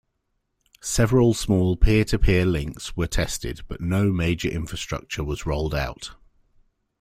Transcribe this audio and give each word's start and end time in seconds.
Several 0.81 1.35
small 1.35 1.77
peer-to-peer 1.77 2.43
links 2.43 2.97
were 2.97 3.05
tested, 3.05 3.61
but 3.67 3.81
no 3.81 4.11
major 4.11 4.49
infrastructure 4.49 5.23
was 5.23 5.45
rolled 5.45 5.75
out. 5.75 6.13